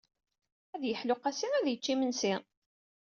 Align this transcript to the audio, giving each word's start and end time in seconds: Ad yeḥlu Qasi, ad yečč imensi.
Ad 0.73 0.81
yeḥlu 0.85 1.15
Qasi, 1.23 1.47
ad 1.57 1.65
yečč 1.69 1.85
imensi. 1.93 2.33